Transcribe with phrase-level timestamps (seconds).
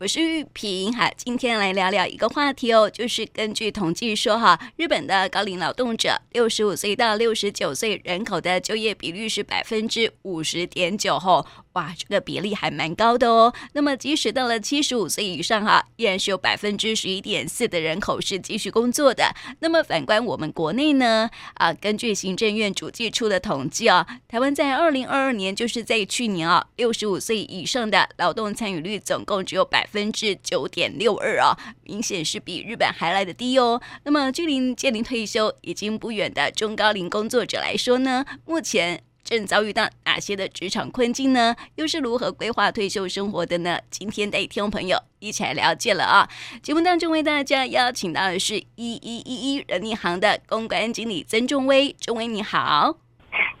[0.00, 11.44] 我是玉萍哈，今天来聊聊一个话题哦，就是根据统计说哈，日本的高龄劳动者，六十五岁到六十九岁人口的就业比率是百分之五十点九吼。
[11.74, 13.54] 哇，这个比例还蛮高的哦。
[13.74, 19.32] 那么，即使到了七十五岁以上哈，依然是有百分之十一点四的人口是继续工作的。
[19.60, 33.80] 那么，反观我们国内呢，啊，根据行政院主计处的统计啊，台湾在二零二二年，就是在去年啊，六十五岁以上的劳动参与率总共只有百分之九点六二啊，明显是比日本还来得低哦。
[34.04, 39.02] 那么，距离届龄退休已经不远的中高龄工作者来说呢，目前。
[39.22, 41.54] 正遭遇到哪些的职场困境呢？
[41.76, 43.78] 又是如何规划退休生活的呢？
[43.88, 46.28] 今天带听众朋友一起来了解了啊！
[46.62, 53.09] 节目当中为大家邀请到的是一一一一人力行的公关经理曾仲威，仲威你好。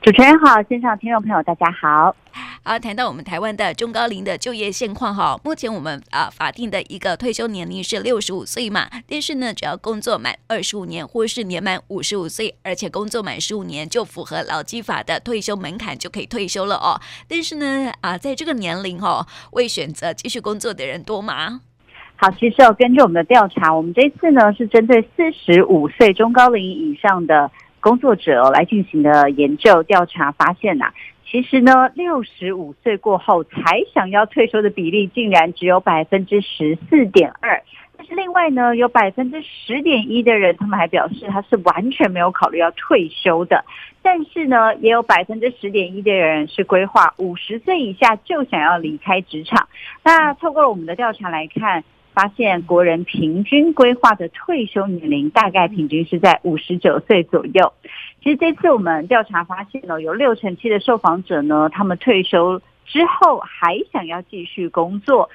[0.02, 2.16] 主持人好，线上听众朋友大家好。
[2.62, 16.98] 啊，谈到我们台湾的中高龄的就业现况哈，目前我们啊法定的一个退休年龄是六十五岁嘛，但是呢，只要工作满二十五年，或是年满五十五岁，而且工作满十五年，就符合劳基法的退休门槛，就可以退休了哦。
[17.28, 21.60] 但是呢，啊，在这个年龄哈，未选择继续工作的人多吗？
[22.16, 27.50] 好，其实哦，根据我们的调查，我们这次呢是针对四十五岁中高龄以上的。
[27.80, 30.92] 工作者来进行的研究调查发现呐、
[31.24, 37.62] 其实呢，六十五岁过后才想要退休的比例竟然只有百分之十四点二。
[37.96, 43.64] 但是另外呢，有百分之十点一的人，他们还表示他是完全没有考虑要退休的。
[44.02, 49.68] 但是呢，也有百分之十点一的人是规划五十岁以下就想要离开职场。
[50.02, 51.82] 那透过我们的调查来看。
[52.12, 57.72] 发现国人平均规划的退休年龄大概平均是在五十九岁左右。
[58.22, 65.30] 其实这次我们调查发现呢，有六成七的受访者呢，他们退休之后还想要继续工作。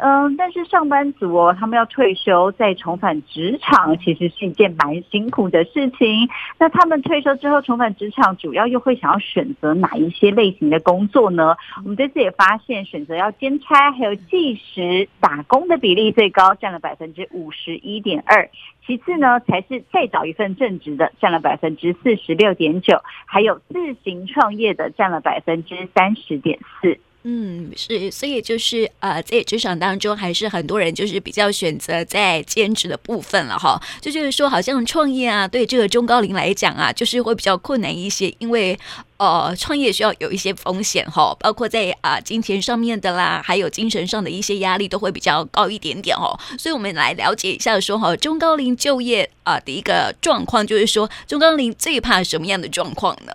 [0.00, 6.28] 嗯，但是上班族哦，他们要退休再重返职场，其实是一件蛮辛苦的事情。
[6.58, 11.56] 那他们退休之后重返职场，主要又会想要选择哪一些类型的工作呢？
[11.84, 18.50] 我们这次也发现，选择要兼差还有计时打工的比例最高，占了百分之五十一点二。
[18.84, 26.98] 其次呢，才是再找一份正职的，占了百分之四十六点九，还有自行创业的，占了百分之三十点四。
[27.26, 33.80] 嗯，是，所以就是呃，在职场当中，还是很多人就是比较选择在兼职的部分了哈。
[33.98, 38.78] 就就是说，好像创业啊，对这个中高龄来讲啊，就是会比较困难一些，因为
[39.16, 46.38] 呃，创业需要有一些风险哈，包括在啊、金钱上面的啦，还有精神上的一些压力都会比较高一点点哦。
[46.58, 53.32] 所以我们来了解一下说哈，中高龄就业啊、的一个状况，就是说中高龄最怕什么样的状况呢？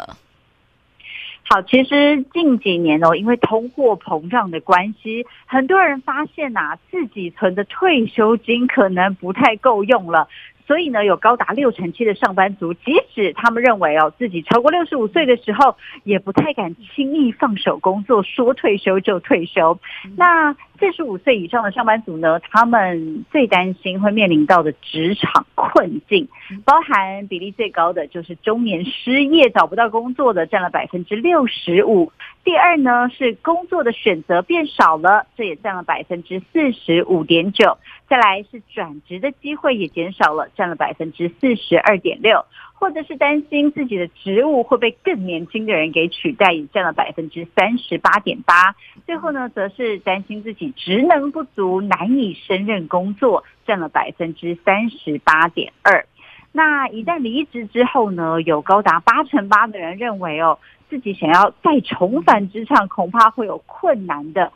[1.52, 10.28] 好，其实近几年哦，因为通货膨胀的关系，很多人发现呐、啊，自己存的退休金可能不太够用了。
[10.68, 19.80] 所以呢，有高达六成七的上班族，即使他们认为哦自己超过六十五岁的时候，也不太敢轻易放手工作，说退休就退休。
[20.16, 26.28] 那四十五岁以上的上班族呢，他们最担心会面临到的职场困境，
[26.64, 32.12] 包含比例最高的就是中年失业找不到工作的，占了百分之六十五。
[32.44, 37.78] 第二呢是工作的选择变少了，这也占了百分之四十五点九。
[38.08, 42.44] 再来是转职的机会也减少了，占了百分之四十二点六，
[42.80, 48.74] 或者是担心自己的职务会被更年轻的人给取代，也占了百分之三十八点八。
[49.06, 56.06] 最后呢，则是担心自己职能不足，难以胜任工作，占了百分之三十八点二。
[56.54, 60.58] 那一旦离职之后呢，有高达八成八的人认为哦，
[60.90, 64.52] 自己想要再重返职场，恐怕会有困难的。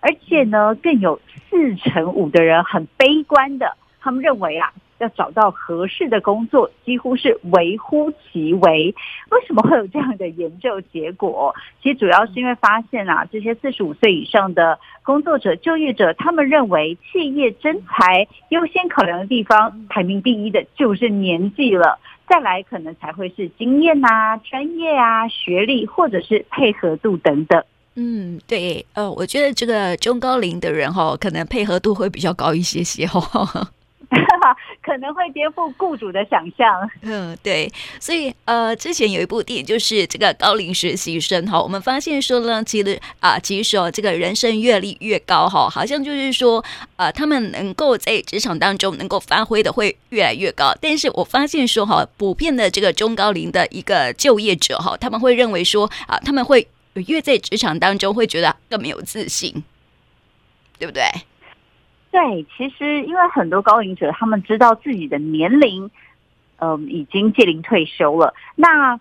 [0.00, 8.94] 而且呢，更有四成五的人很悲观的，他们认为啊，要找到合适的工作几乎是微乎其微。
[9.30, 11.54] 为什么会有这样的研究结果？
[11.82, 27.62] 其实主要是因为发现啊，这些四十五岁以上的工作者、就业者，他们认为企业征才优先考量的地方，排名第一的就是年纪了，再来可能才会是经验啊、专业啊、学历或者是配合度等等。
[28.00, 33.20] 嗯，对，呃，我觉得这个中高龄的人哈、可能配合度会比较高一些些哦，
[34.82, 36.90] 可能会颠覆雇主的想象。
[37.02, 46.58] 嗯，对，所以呃，之前有一部电影就是这个高龄实习生哈，我们发现说呢，其实啊、其实说这个人生阅历越高哈，好像就是说
[46.96, 50.72] 啊、呃，他们能够在职场当中能够发挥的会越来越高。
[50.80, 56.66] 但是我发现说哈，普遍的这个中高龄的一个就业者哈，他们会认为说啊，他们会。
[57.06, 59.62] 越在职场当中会觉得更没有自信，
[60.80, 61.04] 对不对？
[62.10, 65.90] 对，其实因为很多高龄者他们知道自己的年龄，
[66.56, 68.34] 嗯、呃，已经届龄退休了。
[68.56, 68.98] 那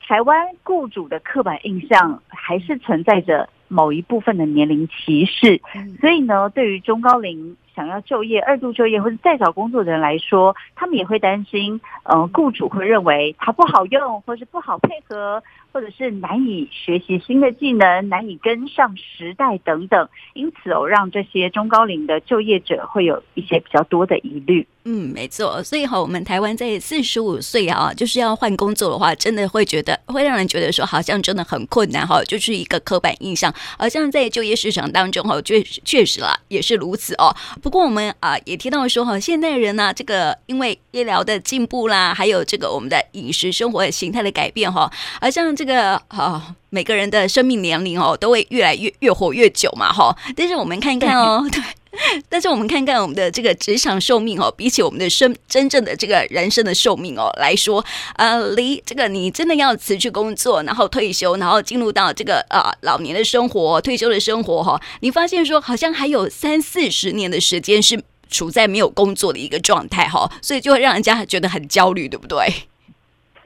[0.00, 5.60] 台湾雇主的刻板印象还是存在着某一部分的年龄歧视，
[6.00, 15.42] 所以呢，对于中高龄想要就业、二度就业或者再找工作的人来说，他们也会担心，嗯、呃，雇主会认为他不好用，或是不好配合。
[15.74, 24.68] 或者是难以学习新的技能，难以跟上时代等等，因此哦，让这些中高龄的就业者会有一些比较多的疑虑。
[24.84, 25.60] 嗯，没错。
[25.64, 33.52] 所以哈，我们台湾在四十五岁啊，就是要换工作的话，真的会觉得会让人觉得说，好像真的很困难哈，就是一个刻板印象。
[33.76, 37.34] 好像在就业市场当中哈，确确实啦，也是如此哦。
[37.60, 44.88] 不过我们啊也提到说哈，现代人呢，这个因为医疗的进步啦，还有这个我们的饮食生活形态的改变哈，
[45.20, 45.64] 而像这。
[45.64, 50.14] 这个哦，每个人的生命年龄哦，都会越来越越活越久嘛，哈。
[50.36, 51.62] 但是我们看一看哦， 对，
[52.28, 57.84] 但是我们看看我们的这个职场寿命哦，比起我们的生真正的这个人生的寿命哦来说，
[58.16, 72.46] 呃，离这个你真的要辞去工作，然后退休，然后进入到这个、呃、老年的生活、退休的生活哈，你发现说好像还有三四十年的时间是处在没有工作的一个状态哈， 所以就会让人家觉得很焦虑，对不对？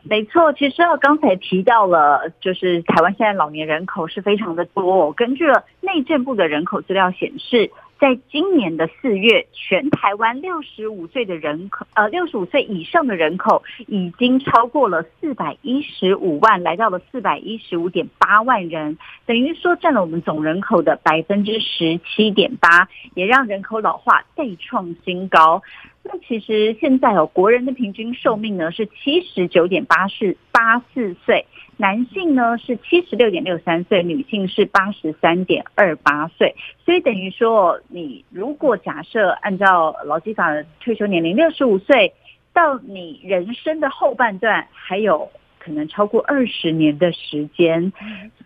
[0.04, 5.12] 没错，其实我刚才提到了，就是台湾现在老年人口是非常的多。
[5.12, 18.96] 根据了内政部的人口资料显示，在今年的四月，全台湾六十五岁的人口，呃，六十五岁以上的人口已经超过了四百一十五万，来到了四百一十五点八万人，
[19.26, 25.62] 等于说占了我们总人口的百分之十七点八，也让人口老化再创新高。
[26.10, 31.44] 那其实现在哦，国人的平均寿命呢是七十九点八四八四岁，
[31.76, 36.56] 男性呢是七十六点六三岁，女性是八十三点二八岁。
[36.84, 42.14] 所以等于说，你如果假设按照劳基法的退休年龄六十五岁，
[42.54, 45.30] 到你人生的后半段还有。
[45.58, 47.92] 可能超过二十年的时间，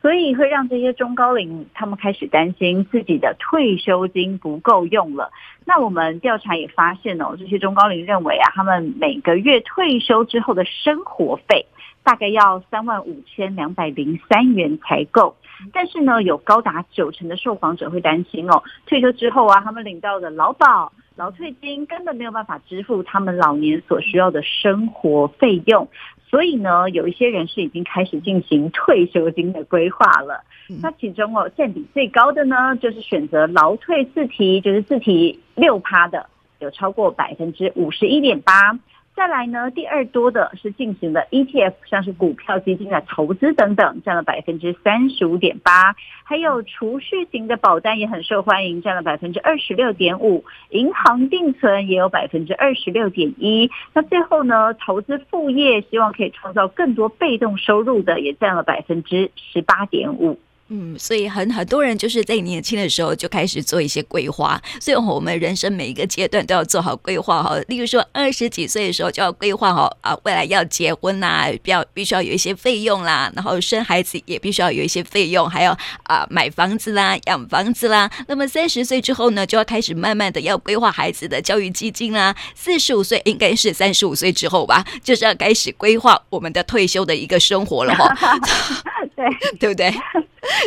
[0.01, 5.31] 所以会让这些中高龄他们开始担心自己的退休金不够用了。
[5.65, 11.67] 那我们调查也发现哦，这些中高龄认为啊，他们每个月退休之后的生活费
[12.03, 15.37] 大概要三万五千两百零三元才够。
[15.73, 25.87] 但是呢，有高达九成的受访者会担心哦，退休之后啊，他们领到的劳保、劳退金根本没有办法支付他们老年所需要的生活费用。
[26.33, 30.43] 所以呢，有一些人是已经开始进行退休金的规划了。
[30.81, 36.27] 那其中哦，占比最高的呢，就是选择劳退自提，就是自提六趴的，
[36.61, 38.73] 有超过百分之五十一点八。
[39.15, 45.95] 再来呢，第二多的是进行了 ETF，像是股票、基金的投资等等，占了百分之三十五点八。
[46.25, 50.45] 还有储蓄型的保单也很受欢迎，占了百分之二十六点五。
[50.71, 53.71] 银行定存也有百分之二十六点一。
[53.93, 60.39] 那最后呢，投资副业，希望可以创造更多被动收入的，也占了百分之十八点五。
[60.75, 67.59] 嗯，所以很很多人就是在年轻的时候就开始做一些规划，所以我们人生每一个阶段都要做好规划哈。
[67.69, 78.11] 例如说二十几岁的时候就要规划好啊，未来要结婚啦，必要必须要有一些费用啦，然后生孩子也必须要有一些费用，还要啊买房子啦、养房子啦。
[78.27, 82.35] 那么三十岁之后呢，就要开始慢慢的要规划孩子的教育基金啦。
[82.55, 88.39] 四十五岁应该是三十五岁之后吧，就是要开始规划我们的退休的一个生活了哈。
[89.15, 89.27] 对，
[89.61, 89.93] 对不对？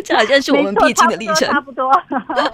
[0.03, 1.89] 这好像是我们必经的历程，差不多。
[2.07, 2.51] 不 多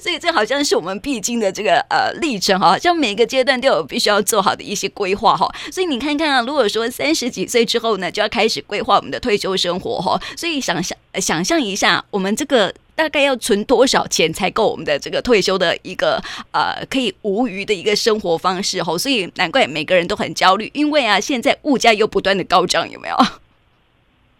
[0.00, 5.46] 所以这好像是我们必经的这个呃历程哈，像每个阶段都有必须要做好的一些规划哈。
[5.70, 10.20] 所以你看看啊，如果说三十几岁之后呢，就要开始规划我们的退休生活哈。
[10.36, 16.22] 所以想想想象一下，我们这个大概要存多少钱才够我们的这个退休的一个
[16.52, 18.96] 呃可以无余的一个生活方式哈。
[18.96, 23.16] 所以难怪每个人都很焦虑，因为啊，现在物价又不断的高涨，有没有？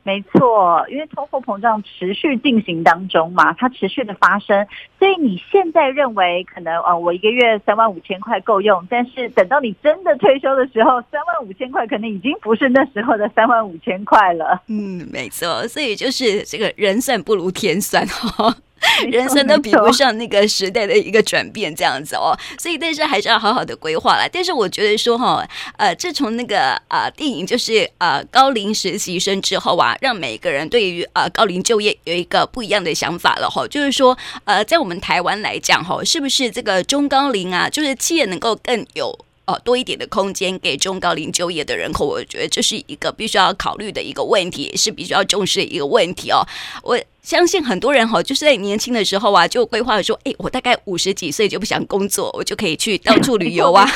[0.05, 4.67] 没错，因为通货膨胀持续进行当中嘛，它持续的发生，
[4.99, 14.61] 所以你现在认为可能呃，我一个月三万五千块够用，但是等到你真的退休的时候，三万五千块可能已经不是那时候的三万五千块了。
[14.67, 18.55] 嗯，没错，所以就是这个人算不如天算哈。
[19.11, 24.29] 人生都比不上那个时代的一个转变，这样子哦，所以但是还是要好好的规划啦。
[24.31, 25.47] 但是我觉得说哈，
[25.77, 33.67] 呃，自从那个呃电影就是呃高龄实习生之后啊，让每个人对于呃高龄就业有一个不一样的想法了哈。
[33.69, 39.19] 就是说呃，在我们台湾来讲哈，是不是这个中高龄啊，就是企业能够更有。
[39.53, 46.47] 呃多一点的空间给中高龄就业的人口，我觉得这是一个必须要考虑的一个问题，也是必须要重视的一个问题哦。
[46.83, 46.99] 我。
[47.23, 53.89] 相信很多人哈，就是在年轻的时候啊，就规划说，哎，我大概五十几岁就不想工作，我就可以去到处旅游啊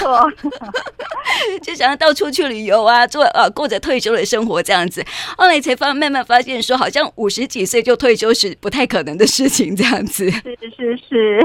[1.60, 5.04] 就想要到处去旅游啊，做呃过着退休的生活这样子。
[5.36, 10.30] 后来才发慢慢发现说，好像五十几岁就退休是不太可能的事情，这样子。
[10.30, 11.40] 是是是，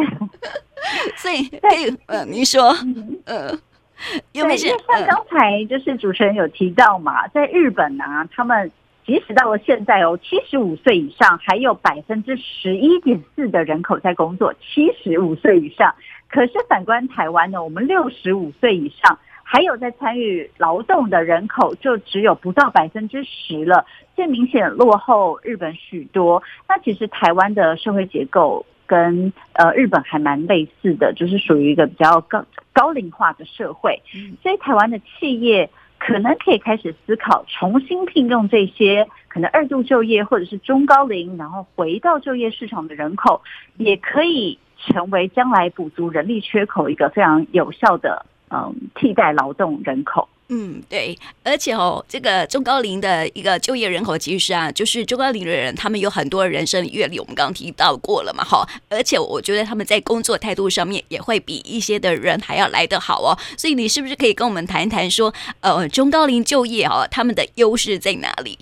[1.18, 2.78] 所以可以呃，您说，
[3.26, 3.58] 呃，
[4.34, 8.72] 有没有像刚才就是主持人有提到嘛，在日本啊，他们。
[9.04, 15.94] 即使到了现在哦，七十五岁以上还有百分之十一点四的人口在工作，七十五岁以上。
[16.30, 23.84] 可是反观台湾呢，我们六十五岁以上还有在参与劳动的人口就只有不到百分之十了，
[24.16, 26.42] 这明显落后日本许多。
[26.70, 34.02] 那其实台湾的社会结构跟呃日本还蛮类似的，就是属于一个比较高高龄化的社会，
[34.42, 35.70] 所以台湾的企业。
[36.04, 43.40] 可能可以开始思考重新聘用这些可能二度就业或者是中高龄，然后回到就业市场的人口，
[43.78, 50.28] 也可以成为将来补足人力缺口一个非常有效的嗯替代劳动人口。
[50.54, 68.60] 嗯，对，而且哦，这个中高龄的一个就业人口，其实啊，就是中高龄的人，他们有很多人生阅历，我们刚刚提到过了嘛，哈，而且我觉得他们在工作态度上面也会比一些的人还要来得好哦，所以你是不是可以跟我们谈一谈说，呃，中高龄就业哦，他们的优势在哪里？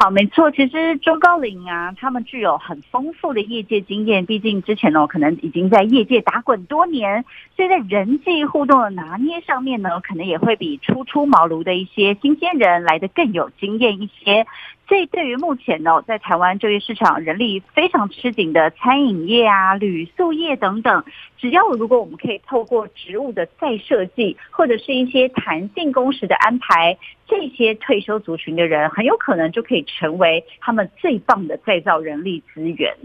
[0.00, 7.24] 好，没错，其实中高龄啊，他们具有很丰富的业界经验，毕竟之前呢，可能已经在业界打滚多年，
[7.56, 14.46] 所以在人际互动的拿捏上面呢，可能也会比初出茅庐的一些新鲜人来的更有经验一些。
[14.88, 21.04] 这，对于目前呢，在台湾就业市场人力非常吃紧的餐饮业啊、旅宿业等等，
[21.36, 32.96] 只要如果我们可以透过职务的再设计，或者是一些弹性工时的安排，这些退休族群的人很有可能就可以成为他们最棒的再造人力资源。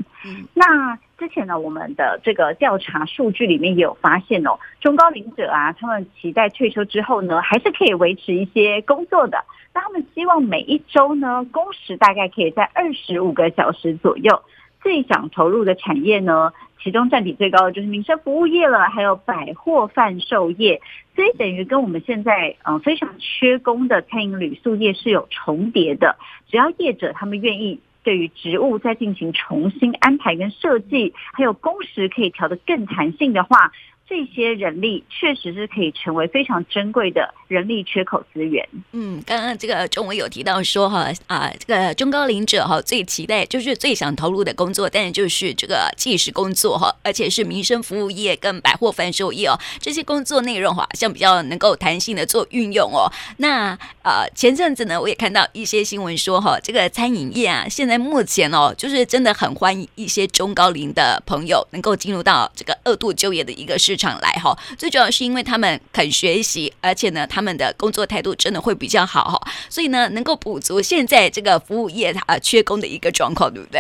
[0.53, 9.43] 那之前呢，我们的这个调查数据里面也有发现哦，中高龄者啊，他们期待退休之后呢，还是可以维持一些工作的。
[9.73, 14.41] 那他们希望每一周呢，工时大概可以在二十五个小时左右。
[14.81, 16.51] 最想投入的产业呢，
[16.81, 20.81] 其中占比最高的就是民生服务业了，还有百货贩售业。
[21.15, 26.17] 所以等于跟我们现在嗯非常缺工的餐饮旅宿业是有重叠的。
[26.49, 33.71] 只要业者他们愿意对于职务再进行重新安排跟设计，还有工时可以调得更弹性的话。
[34.07, 38.67] 这些人力确实是可以成为非常珍贵的人力缺口资源。
[38.91, 53.11] 嗯，刚刚这个中伟有提到说哈啊，这个中高龄者哈最期待就是最想投入的工作，但是就是这个计时工作哈，而且是民生服务业跟百货贩售业哦，这些工作内容哈，像比较能够弹性的做运用哦。
[53.37, 64.03] 那呃前阵子呢，我也看到一些新闻说哈，这个餐饮业啊，现在目前哦，就是真的很欢迎一些中高龄的朋友能够进入到这个二度就业的一个市场。
[64.03, 73.79] 场来哈，最主要是因为他们肯学习，而且呢，他们的工作态度真的会比较好哈，所以呢，能够补足现在这个服务业它缺工的一个状况，对不对？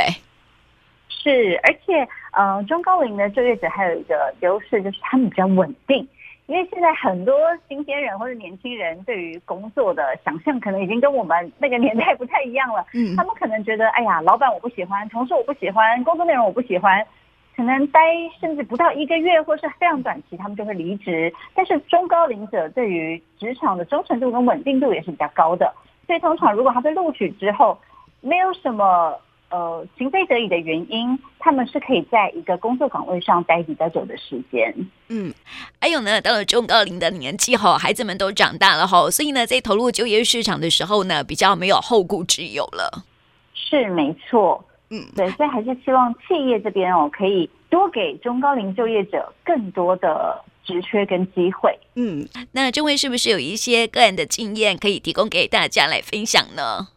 [1.09, 6.07] 是，而且呃，中高龄的就业者还有一个优势，就是他们比较稳定，
[6.45, 7.35] 因为现在很多
[7.67, 12.85] 新鲜人或者年轻人对于工作的想象，可能已经跟我们那个年代不太一样了。
[12.93, 17.05] 嗯，他们可能觉得，哎呀，老板我不喜欢，同事我不喜欢，工作内容我不喜欢。
[17.55, 17.99] 可能待
[18.41, 21.31] 甚至不到一个月，或是非常短期，他们就会离职。
[21.53, 25.71] 但是中高龄者对于职场的忠诚度跟稳定度也是比较高的，
[26.07, 27.77] 所以通常如果他被录取之后，
[28.21, 29.15] 没有什么
[29.49, 34.73] 呃情非得已的原因，他们是可以在一个工作岗位上待比较久的时间。
[35.09, 35.31] 嗯，
[35.79, 43.03] 还有呢，到了中高龄的年纪后，孩子们都长大了后，所以呢，在投入就业市场的时候呢，比较没有后顾之忧了。
[43.53, 44.63] 是没错。
[44.89, 51.75] 嗯，对，所以还是希望企业这边哦，可以多给中高龄就业者更多的职缺跟机会。
[51.95, 56.89] 嗯，那中伟是不是有一些个人的经验可以提供给大家来分享呢？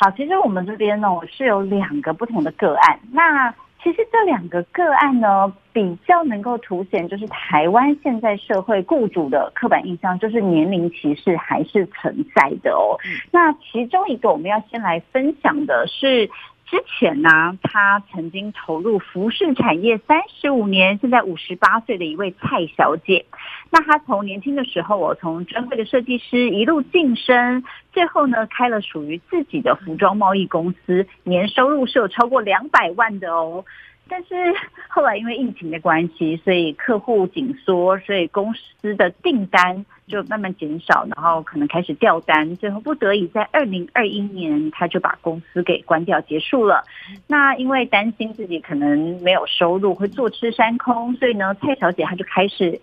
[0.00, 2.98] 好，其实我们这边呢是有两个不同的个案。
[3.12, 12.96] 那其实这两个个案呢，比较能够凸显就是台湾现在社会雇主的刻板印象，就是年龄歧视还是存在的哦。
[13.04, 13.12] 嗯。
[13.30, 16.30] 那其中一个我们要先来分享的是。
[16.74, 23.26] 之前呢，他曾经投入服饰产业三十五年，现在五十八岁的一位蔡小姐。
[23.70, 27.62] 那她从年轻的时候，我从专柜的设计师一路晋升，
[27.92, 33.64] 最后呢，开了属于自己的服装贸易公司，年收入是有超过两百万的哦。
[34.08, 34.34] 但是
[34.88, 46.84] 后来因为疫情的关系，所以客户紧缩，所以公司的订单就慢慢减少，然后可能开始掉单，最后不得已在二零二一年他就把公司给关掉结束了。
[47.26, 52.80] 那因为担心自己可能没有收入会坐吃山空，所以呢，蔡小姐她就开始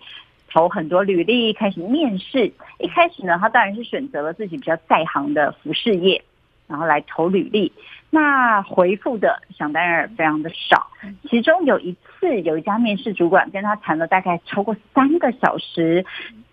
[0.50, 2.52] 投很多履历，开始面试。
[2.78, 6.22] 一开始呢，她当然是选择了自己比较在行的服饰业，
[6.66, 7.72] 然后来投履历。
[8.10, 10.88] 那回复的想当然非常的少，
[11.28, 16.04] 其中有一次有一家面试主管跟他谈了大概超过三个小时，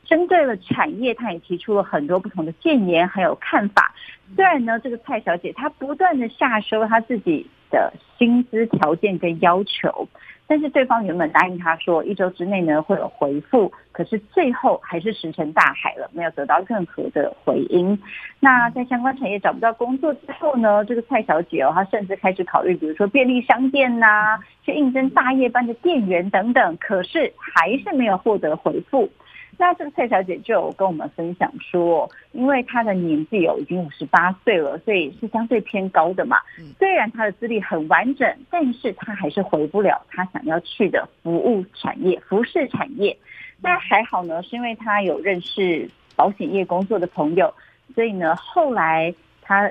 [0.06, 3.94] 针对了产业，他也提出了很多不同的建言还有看法。
[4.36, 10.08] 虽然呢，这个蔡小姐她不断的下收她自己的薪资条件跟要求。
[10.50, 17.98] 但是对方原本答应他说一周之内呢会有回复，可是最后还是石沉大海了，没有得到任何的回音。
[18.40, 29.08] 那在相关产业找不到工作之后呢，这个蔡小姐哦，她甚至开始考虑，比如说便利商店呐、啊，去应征大夜班的店员等等，可是还是没有获得回复。
[29.62, 36.38] 那这个蔡小姐就有跟我们分享说，因为她的年纪有已经五十八岁了，所以是相对偏高的嘛。
[36.80, 43.16] 虽然她的资历很完整，但是她还是回不了她想要去的服务产业、服饰产业。
[43.62, 47.54] 那还好呢，是因为她有认识保险业工作的朋友，
[47.94, 49.70] 所以呢，后来她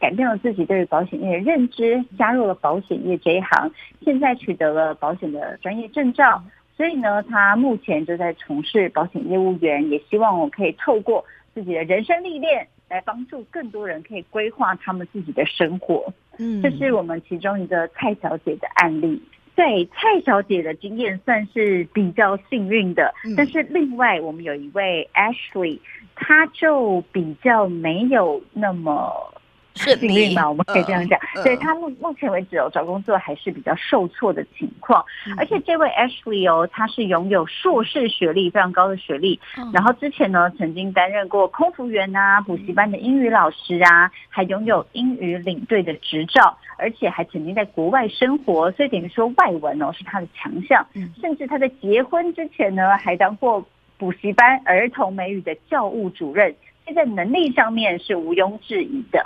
[0.00, 3.70] 改变了自己对于保险业的认知，加入了保险业这一行，
[4.02, 6.42] 现在取得了保险的专业证照。
[6.76, 16.12] 所以呢，他目前就在从事保险业务员，也希望我可以透过自己的人生历练，来帮助更多人可以规划他们自己的生活。
[16.38, 19.22] 嗯，这是我们其中一个蔡小姐的案例。
[19.54, 25.80] 对，蔡小姐的经验算是比较幸运的，但是另外我们有一位 Ashley，
[26.14, 29.32] 她就比较没有那么。
[29.76, 31.18] 幸运嘛，我们可以这样讲。
[31.42, 35.04] 所以他目目前为止哦，找工作还是比较受挫的情况。
[35.36, 39.38] 而且这位 Ashley 哦，他是拥有硕士学历，非常高的学历。
[39.72, 50.86] 然后之前呢，曾经担任过空服员啊，补习班的英语老师啊，还拥有英语领队的执照，而且还曾经在国外生活，所以等于说外文哦是他的强项。
[51.20, 53.64] 甚至他在结婚之前呢，还当过
[53.98, 59.24] 补习班儿童美语的教务主任，现在能力上面是毋庸置疑的。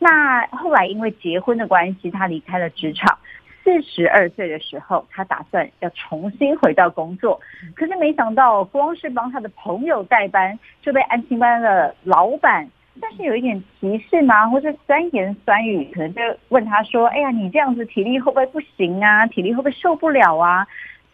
[0.00, 3.16] 那后来因为结婚的关系，他离开了职场。
[3.62, 7.38] 四十二岁的时候，他打算要重新回到工作，
[7.76, 12.66] 可是没想到，光是帮他的朋友代班，就被安亲班的老板，
[12.98, 19.26] 但是有一点歧视嘛，或者酸言酸语，可能就问他说：“哎呀，你这样子体力会不会不行啊？
[19.26, 20.66] 体力会不会受不了啊？”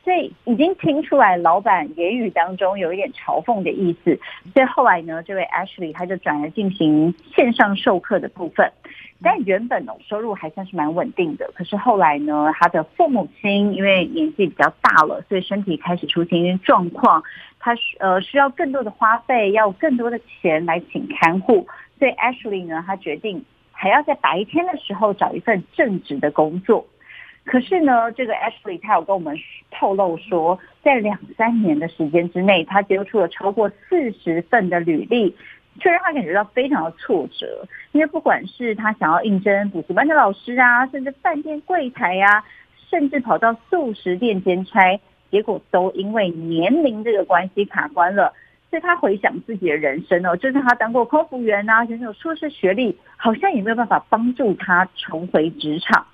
[0.07, 4.17] 所以已经听出来，老板言语当中有一点嘲讽的意思。
[4.55, 8.71] 所以后来呢，这位 Ashley 他就转而进行线上授课的部分。
[9.21, 11.51] 但原本呢，收入还算是蛮稳定的。
[11.57, 17.21] 可是后来呢，他的父母亲因为年纪比较大了，所以身体开始出现一些状况。
[17.59, 21.67] 他呃需要更多的花费，要更多的钱来请看护。
[21.99, 26.87] 所以 Ashley 呢，他决定还要在白天的时候找一份正职的工作。
[27.47, 29.39] 可是呢，这个 Ashley 他有跟我们
[29.71, 35.35] 透露说，在两三年的时间之内，他接触了超过四十份的履历，
[35.79, 37.65] 却让他感觉到非常的挫折。
[37.93, 42.45] 因为不管是他想要应征补习班的老师啊，甚至饭店柜台啊，
[42.91, 48.33] 甚至跑到素食店兼差，结果都因为年龄这个关系卡关了。
[48.69, 56.05] 所以他回想自己的人生哦，就算他当过空服员啊，就是有硕士学历，好像也没有办法帮助他重回职场。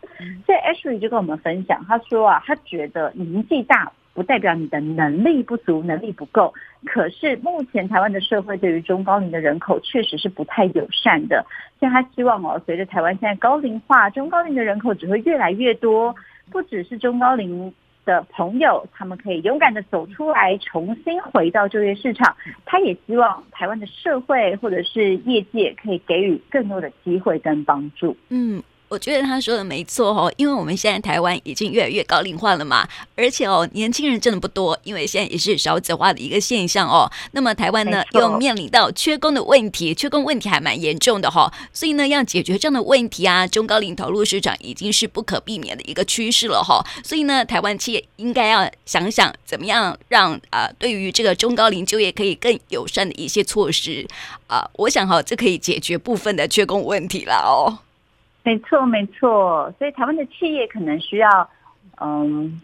[0.46, 6.52] 所以 Ashley 就跟我们分享，他说啊，他觉得年纪大不代表你的能力不足、能力不够。
[6.84, 11.44] 可是目前台湾的社会对于中高龄的人口确实是不太友善的。
[11.78, 16.14] 所以他希望哦，随着台湾现在高龄化，中高龄的人口只会越来越多，
[16.50, 17.72] 不只是中高龄
[18.04, 22.36] 的朋友，他们可以勇敢的走出来，重新回到就业市场。
[22.66, 28.16] 他也希望台湾的社会或者是业界可以给予更多的机会跟帮助。
[28.28, 28.62] 嗯。
[28.92, 37.10] 我觉得他说的没错哦，因为我们现在台湾已经越来越高龄化了嘛，而且哦，年轻人真的不多，因为现在也是少子化的一个现象哦。
[37.30, 41.52] 那么台湾呢，又面临到缺工的问题，缺工问题还蛮严重的哈、哦。
[41.72, 46.84] 所以呢，要解决这样的问题啊，中高龄投入市场已经是不可避免的一个趋势了哈、哦。
[47.02, 54.06] 所以呢，台湾企业应该要想想怎么样让啊、呃，对于这个中高龄就业可以更友善的一些措施
[54.48, 57.78] 啊、呃，我想哈、哦，这可以解决部分的缺工问题了哦。
[58.44, 61.48] 没错，没错，所以台湾的企业可能需要，
[62.00, 62.60] 嗯，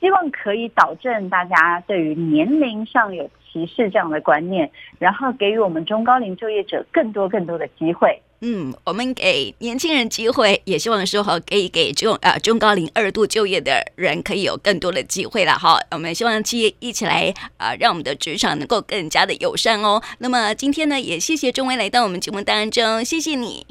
[0.00, 8.20] 希望可以导正大家对于年龄上有歧视这样的观念，然后给予我们中高龄就业者更多更多的机会。
[8.40, 15.78] 嗯，我们给年轻人机会，也希望说哈，可以给中呃中高龄二度就业的人可以有更多的机会了哈。
[15.92, 20.02] 我们希望企业一起来啊、让我们的职场能够更加的友善哦。
[20.18, 23.64] 那么今天呢，也谢谢钟威来到我们节目当中，谢谢你，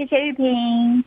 [0.00, 1.04] 谢谢玉萍。